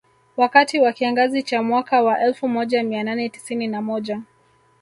Wakati 0.37 0.79
wa 0.79 0.93
kiangazi 0.93 1.43
cha 1.43 1.63
mwaka 1.63 2.01
wa 2.01 2.21
elfu 2.21 2.47
moja 2.49 2.83
mia 2.83 3.03
nane 3.03 3.29
tisini 3.29 3.67
na 3.67 3.81
moja 3.81 4.21